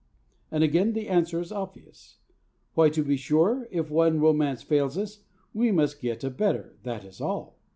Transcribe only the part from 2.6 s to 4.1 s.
Why, to be sure, if